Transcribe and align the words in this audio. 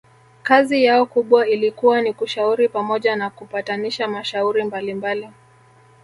kazi 0.43 0.83
yao 0.83 1.05
kubwa 1.05 1.47
ilikuwa 1.47 2.01
ni 2.01 2.13
kushauri 2.13 2.69
pamoja 2.69 3.15
na 3.15 3.29
kupatanisha 3.29 4.07
mashauri 4.07 4.63
mbalimbali 4.63 5.29